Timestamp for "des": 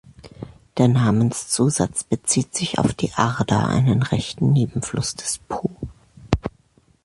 5.13-5.37